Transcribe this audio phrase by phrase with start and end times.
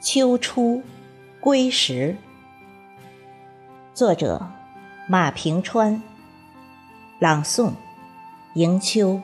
[0.00, 0.80] 秋初
[1.40, 2.16] 归时，
[3.92, 4.48] 作者
[5.08, 6.00] 马平川，
[7.18, 7.72] 朗诵
[8.54, 9.20] 迎秋。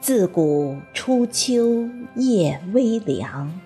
[0.00, 3.60] 自古初秋夜微凉，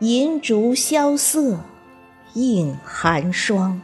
[0.00, 1.58] 银烛萧瑟
[2.34, 3.80] 映寒霜。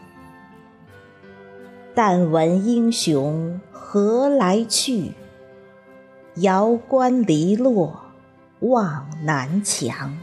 [1.95, 5.13] 但闻英雄何来去？
[6.35, 8.03] 遥观篱落
[8.61, 10.19] 望南墙。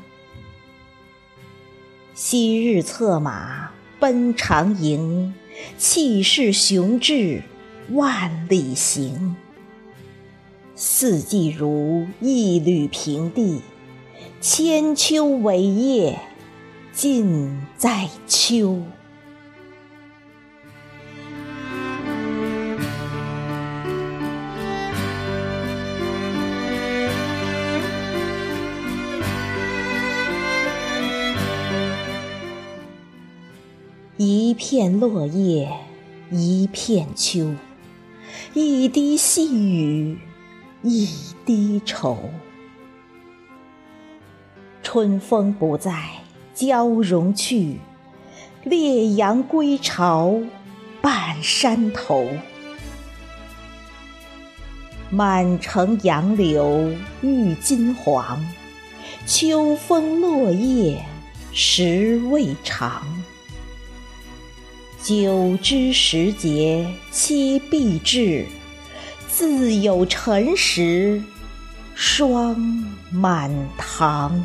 [2.14, 5.34] 昔日策马奔长营，
[5.76, 7.42] 气势雄志
[7.90, 9.36] 万里行。
[10.80, 13.64] 四季如一缕平地，
[14.40, 16.20] 千秋伟业
[16.94, 18.84] 尽在秋。
[34.18, 35.72] 一片落叶
[36.30, 37.56] 一片秋，
[38.54, 40.20] 一滴细雨。
[40.84, 41.10] 一
[41.44, 42.18] 滴愁，
[44.84, 45.92] 春风不再
[46.54, 47.80] 娇容去，
[48.64, 50.40] 烈阳归巢
[51.02, 52.28] 半山头。
[55.10, 58.46] 满城杨柳郁金黄，
[59.26, 61.04] 秋风落叶
[61.54, 63.02] 时未长。
[65.02, 68.46] 九枝十节期必至。
[69.40, 71.22] 自有辰时
[71.94, 72.56] 霜
[73.12, 74.44] 满堂。